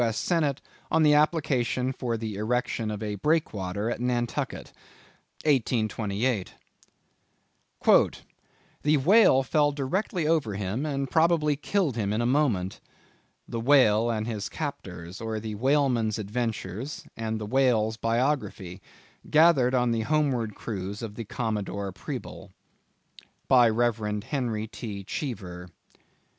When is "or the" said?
15.21-15.53